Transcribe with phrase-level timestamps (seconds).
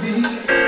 [0.00, 0.59] be.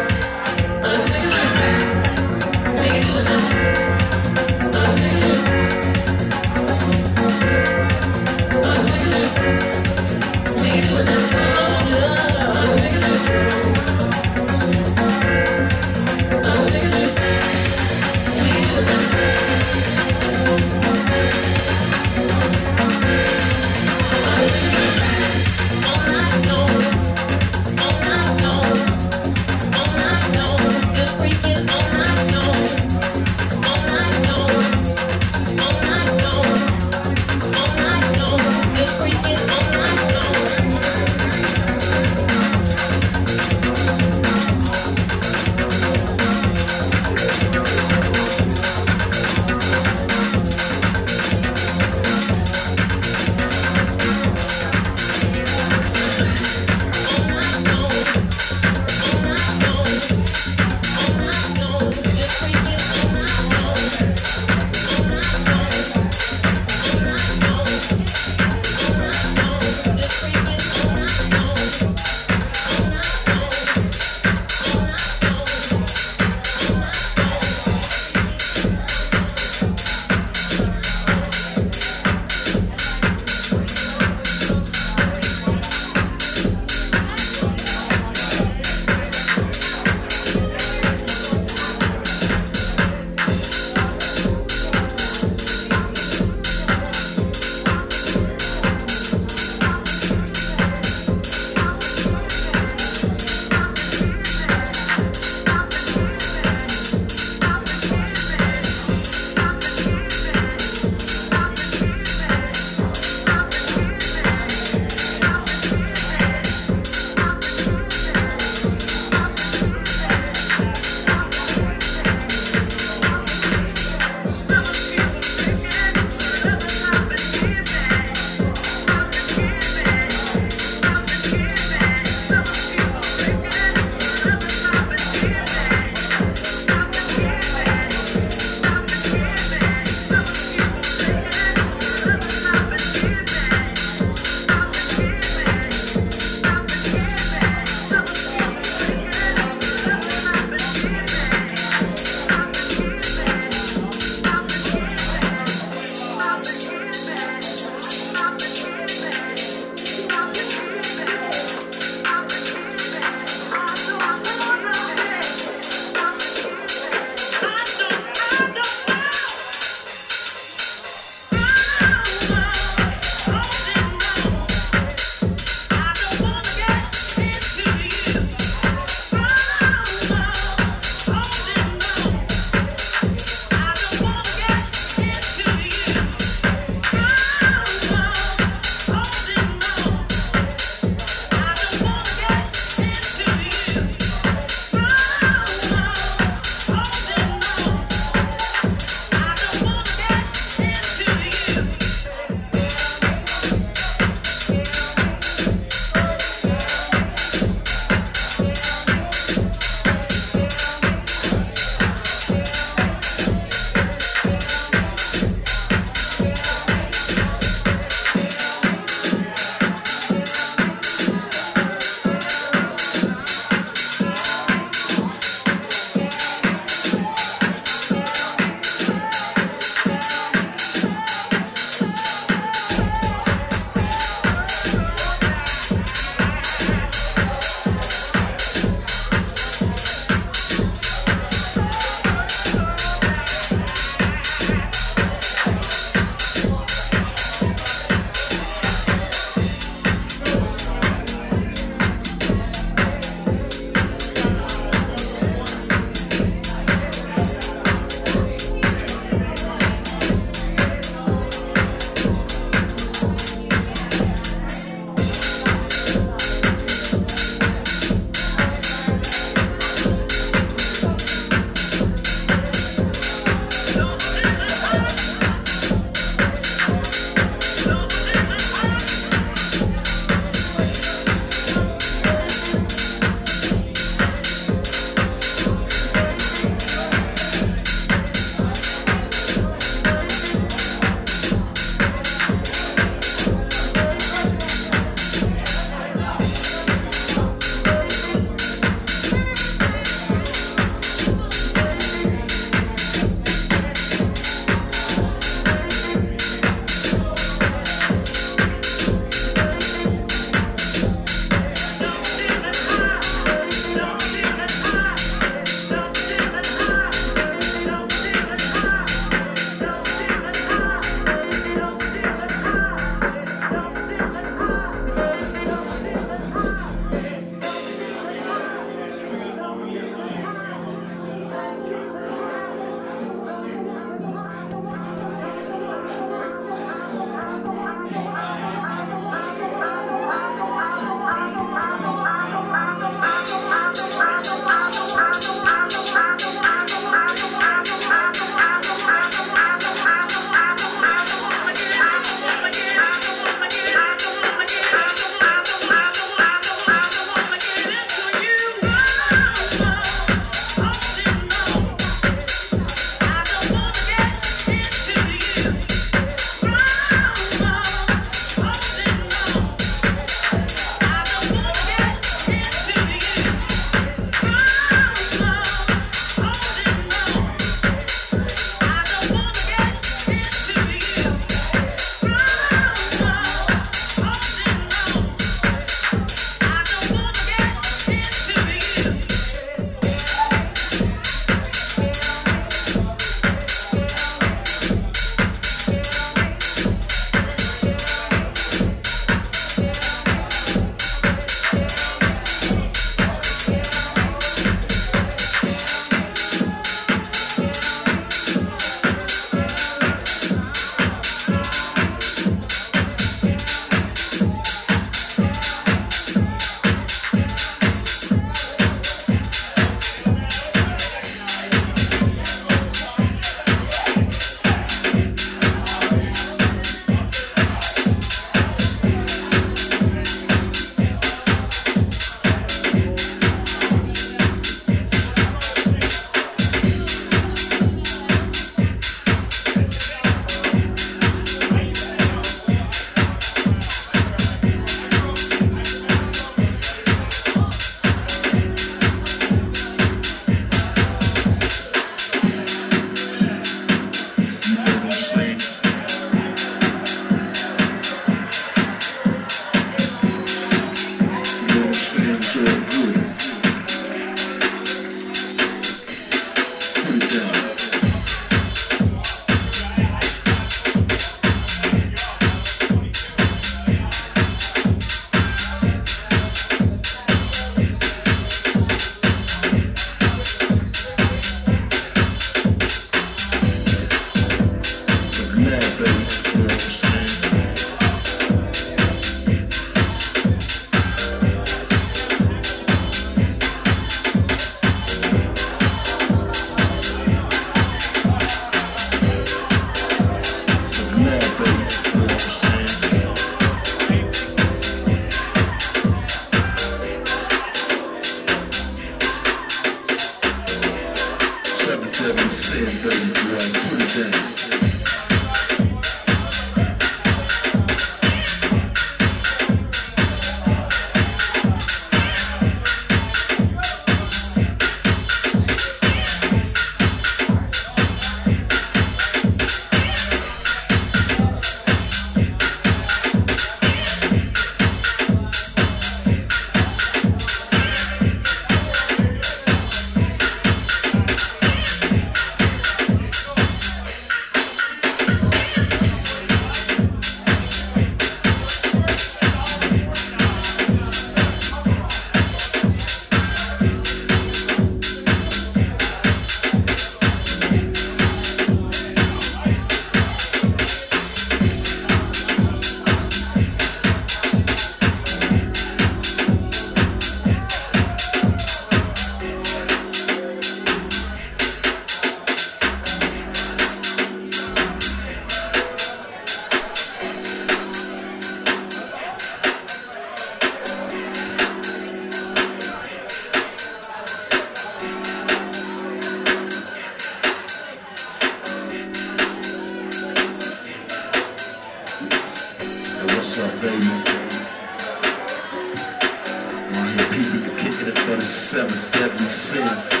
[598.51, 600.00] 77 sins.